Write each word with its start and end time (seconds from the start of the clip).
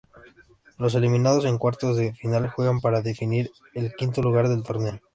Los 0.79 0.95
eliminados 0.95 1.45
en 1.45 1.59
cuartos 1.59 1.95
de 1.95 2.15
final 2.15 2.49
juegan 2.49 2.79
para 2.79 3.03
definir 3.03 3.51
al 3.75 3.93
quinto 3.93 4.23
lugar 4.23 4.49
del 4.49 4.63
torneo. 4.63 4.99